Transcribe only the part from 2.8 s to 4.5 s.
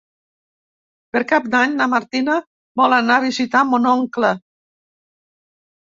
vol anar a visitar mon oncle.